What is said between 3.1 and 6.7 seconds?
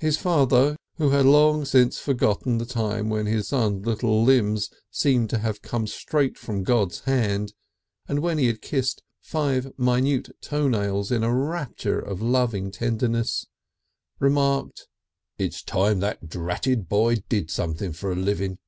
his son's little limbs seemed to have come straight from